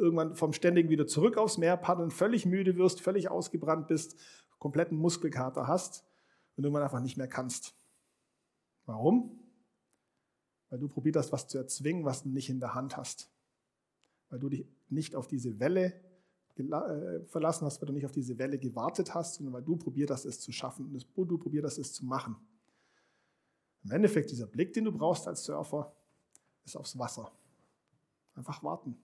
[0.00, 4.18] irgendwann vom Ständigen wieder zurück aufs Meer paddeln, völlig müde wirst, völlig ausgebrannt bist,
[4.58, 6.04] kompletten Muskelkater hast
[6.56, 7.74] und irgendwann einfach nicht mehr kannst.
[8.86, 9.38] Warum?
[10.70, 13.30] Weil du probiert hast, was zu erzwingen, was du nicht in der Hand hast.
[14.28, 15.94] Weil du dich nicht auf diese Welle
[16.56, 20.10] äh, verlassen hast, weil du nicht auf diese Welle gewartet hast, sondern weil du probiert
[20.10, 22.36] hast, es zu schaffen und du probiert hast, es zu machen.
[23.84, 25.94] Im Endeffekt, dieser Blick, den du brauchst als Surfer,
[26.64, 27.32] ist aufs Wasser.
[28.34, 28.96] Einfach warten.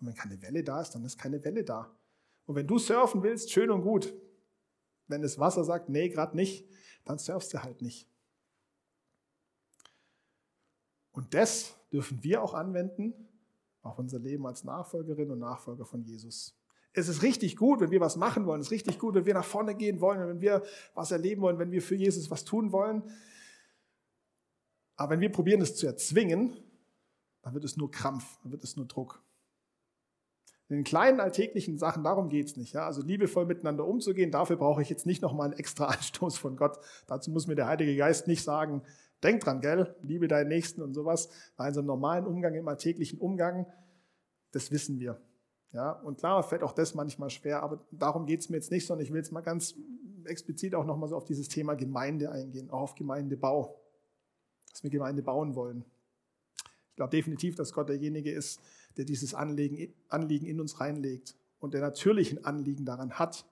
[0.00, 1.94] Und wenn keine Welle da ist, dann ist keine Welle da.
[2.46, 4.14] Und wenn du surfen willst, schön und gut.
[5.06, 6.68] Wenn das Wasser sagt, nee, gerade nicht,
[7.04, 8.08] dann surfst du halt nicht.
[11.12, 13.12] Und das dürfen wir auch anwenden
[13.82, 16.54] auf unser Leben als Nachfolgerin und Nachfolger von Jesus.
[16.92, 18.60] Es ist richtig gut, wenn wir was machen wollen.
[18.60, 20.62] Es ist richtig gut, wenn wir nach vorne gehen wollen, wenn wir
[20.94, 23.02] was erleben wollen, wenn wir für Jesus was tun wollen.
[24.96, 26.56] Aber wenn wir probieren, es zu erzwingen,
[27.42, 29.22] dann wird es nur Krampf, dann wird es nur Druck.
[30.68, 32.74] In den kleinen alltäglichen Sachen, darum geht es nicht.
[32.74, 32.84] Ja?
[32.86, 36.78] Also liebevoll miteinander umzugehen, dafür brauche ich jetzt nicht nochmal einen extra Anstoß von Gott.
[37.06, 38.82] Dazu muss mir der Heilige Geist nicht sagen,
[39.22, 41.30] denk dran, gell, liebe deinen Nächsten und sowas.
[41.56, 43.66] Bei unserem normalen Umgang, im alltäglichen Umgang,
[44.52, 45.20] das wissen wir.
[45.72, 45.92] Ja?
[45.92, 49.04] Und klar, fällt auch das manchmal schwer, aber darum geht es mir jetzt nicht, sondern
[49.04, 49.74] ich will jetzt mal ganz
[50.26, 53.80] explizit auch nochmal so auf dieses Thema Gemeinde eingehen, auch auf Gemeindebau,
[54.70, 55.84] dass wir Gemeinde bauen wollen.
[56.90, 58.60] Ich glaube definitiv, dass Gott derjenige ist,
[58.98, 63.46] der dieses Anliegen, Anliegen in uns reinlegt und der natürlich ein Anliegen daran hat,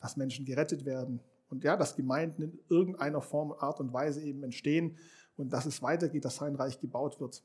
[0.00, 1.20] dass Menschen gerettet werden
[1.50, 4.96] und ja, dass Gemeinden in irgendeiner Form, Art und Weise eben entstehen
[5.36, 7.44] und dass es weitergeht, dass sein Reich gebaut wird.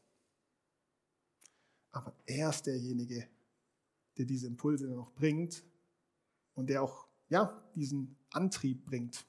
[1.92, 3.28] Aber er ist derjenige,
[4.18, 5.64] der diese Impulse noch bringt
[6.56, 9.26] und der auch ja, diesen Antrieb bringt.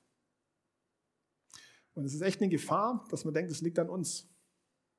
[1.94, 4.28] Und es ist echt eine Gefahr, dass man denkt, es liegt an uns.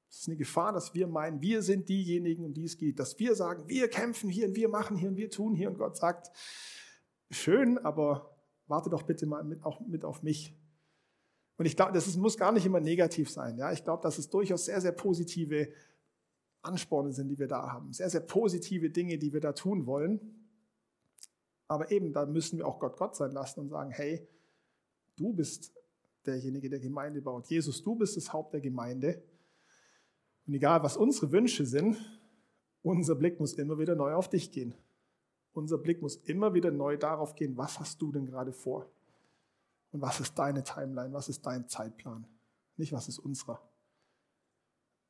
[0.10, 3.00] Es ist eine Gefahr, dass wir meinen, wir sind diejenigen, um die es geht.
[3.00, 5.70] Dass wir sagen, wir kämpfen hier und wir machen hier und wir tun hier.
[5.70, 6.32] Und Gott sagt,
[7.30, 8.36] schön, aber
[8.68, 10.56] warte doch bitte mal mit, auch mit auf mich.
[11.58, 13.58] Und ich glaube, das ist, muss gar nicht immer negativ sein.
[13.58, 13.72] Ja?
[13.72, 15.70] Ich glaube, dass es durchaus sehr, sehr positive
[16.62, 17.94] Ansporne sind, die wir da haben.
[17.94, 20.20] Sehr, sehr positive Dinge, die wir da tun wollen.
[21.68, 24.28] Aber eben, da müssen wir auch Gott Gott sein lassen und sagen, hey,
[25.16, 25.74] du bist
[26.26, 27.48] derjenige, der Gemeinde baut.
[27.48, 29.24] Jesus, du bist das Haupt der Gemeinde.
[30.48, 31.98] Und egal, was unsere Wünsche sind,
[32.82, 34.76] unser Blick muss immer wieder neu auf dich gehen.
[35.54, 38.92] Unser Blick muss immer wieder neu darauf gehen, was hast du denn gerade vor?
[39.92, 41.14] Und was ist deine Timeline?
[41.14, 42.28] Was ist dein Zeitplan?
[42.76, 43.62] Nicht, was ist unserer.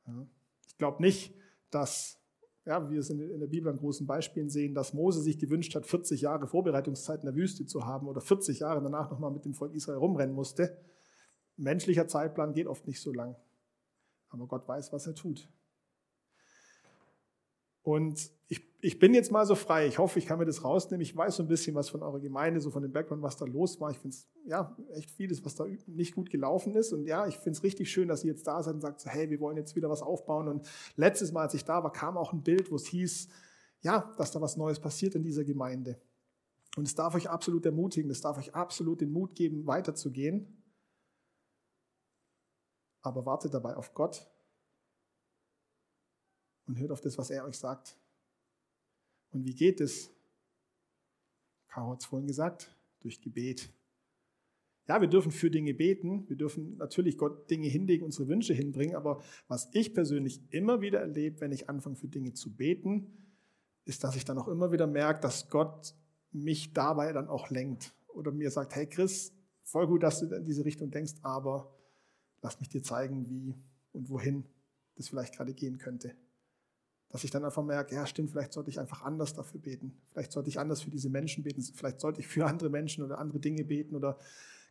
[0.06, 0.28] Ja.
[0.68, 1.34] Ich glaube nicht,
[1.72, 2.20] dass,
[2.66, 5.86] ja, wir es in der Bibel an großen Beispielen sehen, dass Mose sich gewünscht hat,
[5.86, 9.54] 40 Jahre Vorbereitungszeit in der Wüste zu haben oder 40 Jahre danach nochmal mit dem
[9.54, 10.78] Volk Israel rumrennen musste.
[11.58, 13.36] Menschlicher Zeitplan geht oft nicht so lang.
[14.30, 15.48] Aber Gott weiß, was er tut.
[17.86, 19.86] Und ich, ich bin jetzt mal so frei.
[19.86, 21.02] Ich hoffe, ich kann mir das rausnehmen.
[21.02, 23.46] Ich weiß so ein bisschen was von eurer Gemeinde, so von dem Background, was da
[23.46, 23.92] los war.
[23.92, 26.94] Ich finde es ja echt vieles, was da nicht gut gelaufen ist.
[26.94, 29.10] Und ja, ich finde es richtig schön, dass ihr jetzt da seid und sagt, so,
[29.10, 30.48] hey, wir wollen jetzt wieder was aufbauen.
[30.48, 33.28] Und letztes Mal, als ich da war, kam auch ein Bild, wo es hieß,
[33.82, 36.00] ja, dass da was Neues passiert in dieser Gemeinde.
[36.76, 40.55] Und es darf euch absolut ermutigen, es darf euch absolut den Mut geben, weiterzugehen.
[43.06, 44.28] Aber wartet dabei auf Gott
[46.66, 47.98] und hört auf das, was er euch sagt.
[49.32, 50.10] Und wie geht es?
[51.68, 53.70] Caro hat es vorhin gesagt, durch Gebet.
[54.88, 58.96] Ja, wir dürfen für Dinge beten, wir dürfen natürlich Gott Dinge hinlegen, unsere Wünsche hinbringen,
[58.96, 63.12] aber was ich persönlich immer wieder erlebe, wenn ich anfange für Dinge zu beten,
[63.84, 65.96] ist, dass ich dann auch immer wieder merke, dass Gott
[66.32, 70.46] mich dabei dann auch lenkt oder mir sagt, hey Chris, voll gut, dass du in
[70.46, 71.75] diese Richtung denkst, aber
[72.46, 73.56] lass mich dir zeigen, wie
[73.92, 74.46] und wohin
[74.96, 76.16] das vielleicht gerade gehen könnte.
[77.10, 80.00] Dass ich dann einfach merke, ja stimmt, vielleicht sollte ich einfach anders dafür beten.
[80.12, 81.62] Vielleicht sollte ich anders für diese Menschen beten.
[81.62, 83.96] Vielleicht sollte ich für andere Menschen oder andere Dinge beten.
[83.96, 84.20] Oder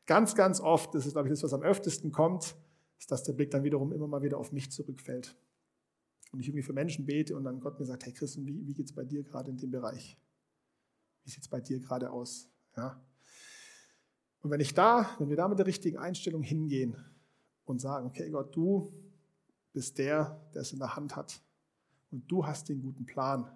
[0.07, 2.55] ganz, ganz oft, das ist glaube ich das, was am öftesten kommt,
[2.99, 5.37] ist, dass der Blick dann wiederum immer mal wieder auf mich zurückfällt.
[6.33, 8.75] Und ich irgendwie für Menschen bete und dann Gott mir sagt, hey Christen, wie, wie
[8.75, 10.17] geht es bei dir gerade in dem Bereich?
[11.25, 12.49] Wie sieht es bei dir gerade aus?
[12.77, 13.03] Ja.
[14.43, 16.97] Und wenn ich da, wenn wir da mit der richtigen Einstellung hingehen
[17.65, 18.93] und sagen, okay Gott, du
[19.73, 21.41] bist der, der es in der Hand hat,
[22.15, 23.51] und du hast den guten Plan,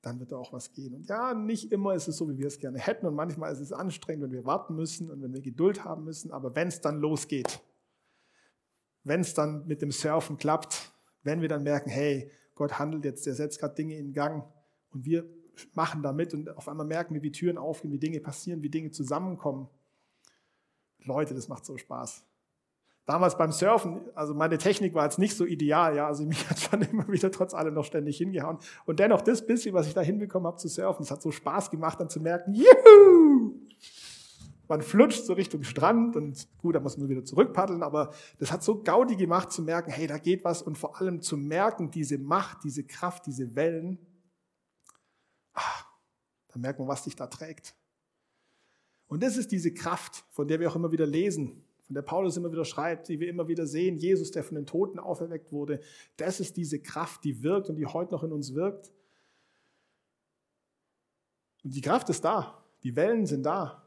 [0.00, 0.94] dann wird da auch was gehen.
[0.94, 3.60] Und ja, nicht immer ist es so, wie wir es gerne hätten und manchmal ist
[3.60, 6.80] es anstrengend, wenn wir warten müssen und wenn wir Geduld haben müssen, aber wenn es
[6.80, 7.60] dann losgeht,
[9.04, 13.26] wenn es dann mit dem Surfen klappt, wenn wir dann merken, hey, Gott handelt jetzt,
[13.26, 14.44] der setzt gerade Dinge in Gang
[14.90, 15.28] und wir
[15.74, 18.90] machen damit und auf einmal merken wir, wie Türen aufgehen, wie Dinge passieren, wie Dinge
[18.90, 19.68] zusammenkommen.
[21.04, 22.24] Leute, das macht so Spaß
[23.08, 26.60] damals beim Surfen, also meine Technik war jetzt nicht so ideal, ja, also mich hat
[26.60, 28.58] schon immer wieder trotz allem noch ständig hingehauen.
[28.84, 31.70] Und dennoch das bisschen, was ich da hinbekommen habe zu surfen, es hat so Spaß
[31.70, 33.54] gemacht, dann zu merken, juhu!
[34.68, 38.62] Man flutscht so Richtung Strand und gut, da muss man wieder zurückpaddeln, aber das hat
[38.62, 42.18] so Gaudi gemacht zu merken, hey, da geht was und vor allem zu merken, diese
[42.18, 43.98] Macht, diese Kraft, diese Wellen,
[45.54, 45.62] ah,
[46.48, 47.77] da merkt man, was dich da trägt.
[49.08, 52.36] Und das ist diese Kraft, von der wir auch immer wieder lesen von der Paulus
[52.36, 55.80] immer wieder schreibt, die wir immer wieder sehen, Jesus, der von den Toten auferweckt wurde,
[56.18, 58.92] das ist diese Kraft, die wirkt und die heute noch in uns wirkt.
[61.64, 63.82] Und die Kraft ist da, die Wellen sind da.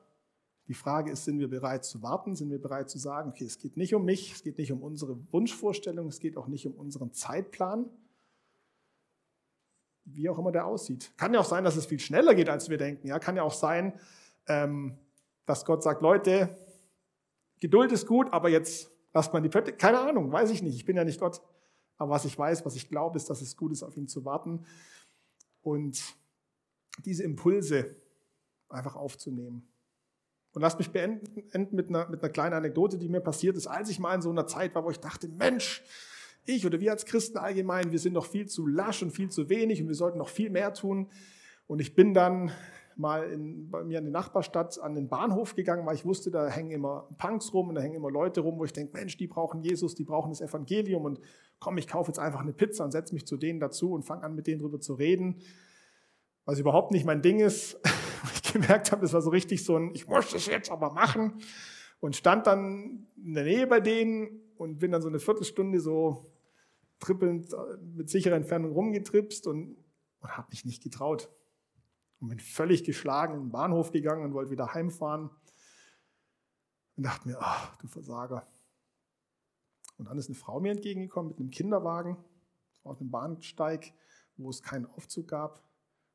[0.67, 2.35] Die Frage ist, sind wir bereit zu warten?
[2.35, 4.81] Sind wir bereit zu sagen, okay, es geht nicht um mich, es geht nicht um
[4.81, 7.87] unsere Wunschvorstellung, es geht auch nicht um unseren Zeitplan,
[10.05, 11.13] wie auch immer der aussieht.
[11.17, 13.05] Kann ja auch sein, dass es viel schneller geht, als wir denken.
[13.05, 13.93] Ja, kann ja auch sein,
[14.47, 14.97] ähm,
[15.45, 16.57] dass Gott sagt, Leute,
[17.59, 19.73] Geduld ist gut, aber jetzt lasst man die Pötte.
[19.73, 20.75] Keine Ahnung, weiß ich nicht.
[20.75, 21.41] Ich bin ja nicht Gott.
[21.97, 24.25] Aber was ich weiß, was ich glaube, ist, dass es gut ist, auf ihn zu
[24.25, 24.65] warten
[25.61, 26.01] und
[27.05, 27.95] diese Impulse
[28.69, 29.67] einfach aufzunehmen.
[30.53, 33.89] Und lasst mich beenden mit einer, mit einer kleinen Anekdote, die mir passiert ist, als
[33.89, 35.83] ich mal in so einer Zeit war, wo ich dachte, Mensch,
[36.45, 39.47] ich oder wir als Christen allgemein, wir sind noch viel zu lasch und viel zu
[39.49, 41.09] wenig und wir sollten noch viel mehr tun.
[41.67, 42.51] Und ich bin dann
[43.01, 46.47] mal in, bei mir in die Nachbarstadt an den Bahnhof gegangen, weil ich wusste, da
[46.47, 49.27] hängen immer Punks rum und da hängen immer Leute rum, wo ich denke, Mensch, die
[49.27, 51.19] brauchen Jesus, die brauchen das Evangelium und
[51.59, 54.23] komm, ich kaufe jetzt einfach eine Pizza und setze mich zu denen dazu und fange
[54.23, 55.41] an, mit denen drüber zu reden,
[56.45, 57.77] was überhaupt nicht mein Ding ist.
[58.33, 61.41] ich gemerkt habe, das war so richtig so ein, ich muss das jetzt aber machen
[61.99, 66.31] und stand dann in der Nähe bei denen und bin dann so eine Viertelstunde so
[66.99, 67.57] trippelnd äh,
[67.95, 69.75] mit sicherer Entfernung rumgetripst und,
[70.19, 71.29] und habe mich nicht getraut
[72.21, 75.31] und bin völlig geschlagen in den Bahnhof gegangen und wollte wieder heimfahren.
[76.95, 78.47] Und dachte mir, ach, du Versager.
[79.97, 82.17] Und dann ist eine Frau mir entgegengekommen mit einem Kinderwagen
[82.83, 83.93] auf einem Bahnsteig,
[84.37, 85.63] wo es keinen Aufzug gab.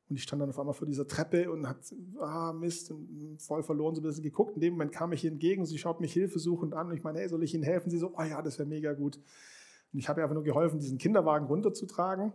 [0.09, 2.93] Und ich stand dann auf einmal vor dieser Treppe und hat, ah Mist,
[3.39, 4.55] voll verloren so ein bisschen geguckt.
[4.55, 7.19] In dem Moment kam ich ihr entgegen, sie schaut mich hilfesuchend an und ich meine,
[7.19, 7.89] hey, soll ich Ihnen helfen?
[7.89, 9.17] Sie so, oh ja, das wäre mega gut.
[9.91, 12.31] Und ich habe ihr einfach nur geholfen, diesen Kinderwagen runterzutragen.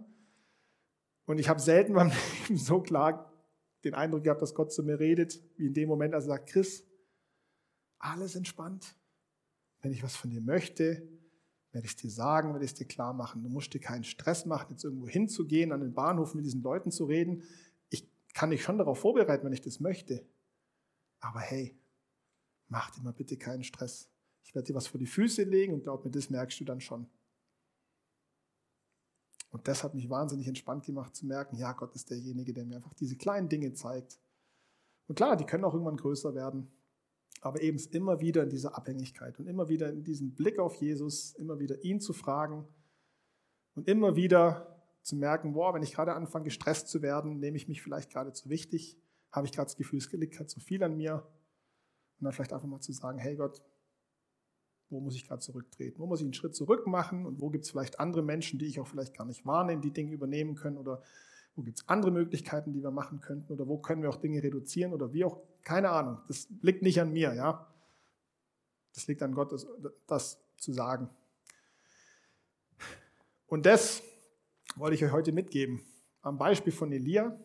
[1.24, 2.08] Und ich habe selten beim
[2.48, 3.31] Leben so klar
[3.84, 6.50] den Eindruck gehabt, dass Gott zu mir redet, wie in dem Moment, als er sagt,
[6.50, 6.84] Chris,
[7.98, 8.96] alles entspannt.
[9.80, 11.08] Wenn ich was von dir möchte,
[11.72, 13.42] werde ich es dir sagen, werde ich es dir klar machen.
[13.42, 16.90] Du musst dir keinen Stress machen, jetzt irgendwo hinzugehen, an den Bahnhof mit diesen Leuten
[16.90, 17.42] zu reden.
[17.88, 20.24] Ich kann dich schon darauf vorbereiten, wenn ich das möchte.
[21.20, 21.76] Aber hey,
[22.68, 24.08] mach dir mal bitte keinen Stress.
[24.44, 26.80] Ich werde dir was vor die Füße legen und glaub mir, das merkst du dann
[26.80, 27.08] schon.
[29.52, 32.76] Und das hat mich wahnsinnig entspannt gemacht zu merken, ja, Gott ist derjenige, der mir
[32.76, 34.18] einfach diese kleinen Dinge zeigt.
[35.08, 36.72] Und klar, die können auch irgendwann größer werden,
[37.42, 41.34] aber eben immer wieder in dieser Abhängigkeit und immer wieder in diesem Blick auf Jesus,
[41.34, 42.66] immer wieder ihn zu fragen
[43.74, 47.68] und immer wieder zu merken, boah, wenn ich gerade anfange, gestresst zu werden, nehme ich
[47.68, 48.98] mich vielleicht gerade zu wichtig,
[49.30, 51.26] habe ich gerade das Gefühl, es liegt gerade zu viel an mir.
[52.18, 53.60] Und dann vielleicht einfach mal zu sagen, hey Gott,
[54.92, 55.98] wo muss ich gerade zurücktreten?
[55.98, 57.24] Wo muss ich einen Schritt zurück machen?
[57.24, 59.90] Und wo gibt es vielleicht andere Menschen, die ich auch vielleicht gar nicht wahrnehme, die
[59.90, 60.76] Dinge übernehmen können?
[60.76, 61.02] Oder
[61.56, 63.52] wo gibt es andere Möglichkeiten, die wir machen könnten?
[63.52, 64.92] Oder wo können wir auch Dinge reduzieren?
[64.92, 66.18] Oder wie auch, keine Ahnung.
[66.28, 67.66] Das liegt nicht an mir, ja.
[68.94, 69.66] Das liegt an Gott, das,
[70.06, 71.08] das zu sagen.
[73.46, 74.02] Und das
[74.76, 75.82] wollte ich euch heute mitgeben.
[76.20, 77.38] Am Beispiel von Elia,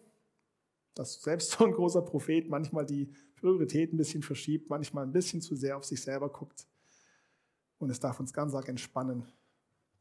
[0.96, 5.42] dass selbst so ein großer Prophet manchmal die Priorität ein bisschen verschiebt, manchmal ein bisschen
[5.42, 6.68] zu sehr auf sich selber guckt.
[7.78, 9.32] Und es darf uns ganz arg entspannen,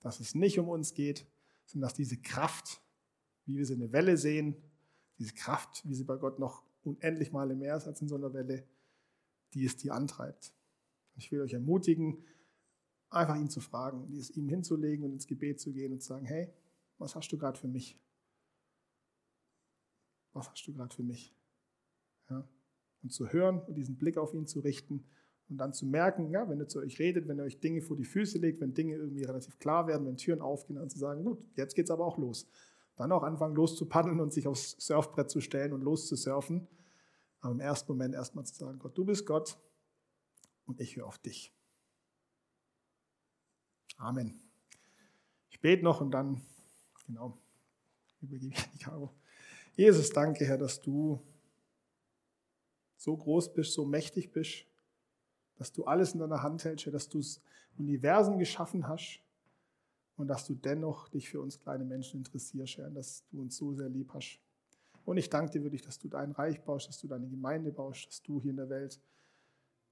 [0.01, 1.27] dass es nicht um uns geht,
[1.67, 2.81] sondern dass diese Kraft,
[3.45, 4.57] wie wir sie in der Welle sehen,
[5.19, 8.33] diese Kraft, wie sie bei Gott noch unendlich Male mehr ist als in so einer
[8.33, 8.67] Welle,
[9.55, 10.53] die es dir antreibt.
[11.17, 12.25] Ich will euch ermutigen,
[13.11, 16.27] einfach ihn zu fragen, es ihm hinzulegen und ins Gebet zu gehen und zu sagen,
[16.27, 16.53] hey,
[16.99, 17.99] was hast du gerade für mich?
[20.33, 21.35] Was hast du gerade für mich?
[22.29, 22.47] Ja?
[23.03, 25.05] Und zu hören und diesen Blick auf ihn zu richten
[25.48, 27.96] und dann zu merken, ja, wenn er zu euch redet, wenn er euch Dinge vor
[27.96, 31.24] die Füße legt, wenn Dinge irgendwie relativ klar werden, wenn Türen aufgehen, dann zu sagen,
[31.24, 32.48] gut, jetzt geht's aber auch los.
[32.96, 36.66] Dann auch anfangen loszupaddeln und sich aufs Surfbrett zu stellen und loszusurfen.
[37.40, 39.56] Aber im ersten Moment erstmal zu sagen, Gott, du bist Gott
[40.66, 41.52] und ich höre auf dich.
[43.98, 44.40] Amen.
[45.50, 46.40] Ich bete noch und dann,
[47.06, 47.38] genau,
[48.20, 49.14] übergebe ich die Caro.
[49.76, 51.22] Jesus, danke, Herr, dass du
[52.96, 54.66] so groß bist, so mächtig bist
[55.57, 57.40] dass du alles in deiner Hand hältst, dass du das
[57.79, 59.21] Universum geschaffen hast
[60.16, 63.73] und dass du dennoch dich für uns kleine Menschen interessierst, Herr, dass du uns so
[63.73, 64.38] sehr lieb hast.
[65.05, 68.09] Und ich danke dir wirklich, dass du dein Reich baust, dass du deine Gemeinde baust,
[68.09, 69.01] dass du hier in der Welt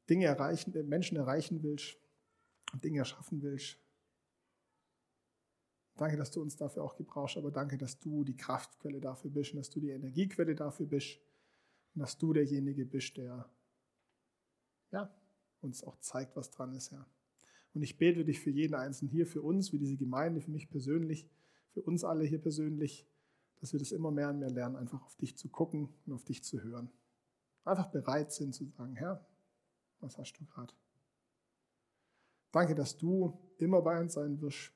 [0.09, 1.97] Dinge erreichen, äh, Menschen erreichen willst
[2.73, 3.79] und Dinge erschaffen willst.
[5.97, 9.53] Danke, dass du uns dafür auch gebrauchst, aber danke, dass du die Kraftquelle dafür bist
[9.53, 11.21] und dass du die Energiequelle dafür bist
[11.95, 13.49] und dass du derjenige bist, der
[14.91, 15.09] ja,
[15.65, 17.07] uns auch zeigt, was dran ist, Herr.
[17.75, 20.71] Und ich bete dich für jeden Einzelnen hier, für uns, für diese Gemeinde, für mich
[20.71, 21.29] persönlich,
[21.73, 23.07] für uns alle hier persönlich,
[23.57, 26.25] dass wir das immer mehr und mehr lernen, einfach auf dich zu gucken und auf
[26.25, 26.91] dich zu hören.
[27.65, 29.27] Einfach bereit sind zu sagen, Herr,
[30.01, 30.73] was hast du gerade?
[32.53, 34.73] Danke, dass du immer bei uns sein wirst.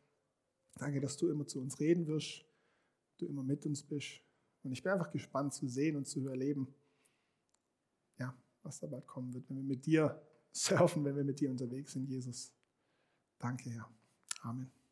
[0.76, 2.44] Danke, dass du immer zu uns reden wirst,
[3.18, 4.20] du immer mit uns bist.
[4.62, 6.74] Und ich bin einfach gespannt zu sehen und zu erleben,
[8.18, 10.20] ja, was da bald kommen wird, wenn wir mit dir
[10.64, 12.52] surfen, wenn wir mit dir unterwegs sind, Jesus.
[13.38, 13.88] Danke, Herr.
[14.42, 14.77] Amen.